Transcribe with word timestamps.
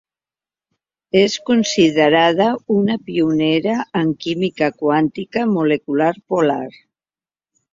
És 1.19 1.33
considerada 1.49 2.47
una 2.77 2.95
pionera 3.11 3.75
en 4.01 4.09
química 4.25 4.71
quàntica 4.81 5.45
molecular 5.59 6.11
polar. 6.33 6.63